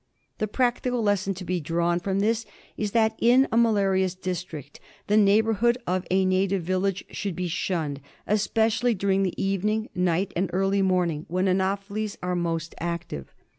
[0.39, 2.43] The practical lesson to be drawn from this
[2.75, 8.01] is that in a malarious district the neighbourhood of a native village should be shunned,
[8.25, 13.31] especially during the even ing, night, and early morning, when anopheles are most active.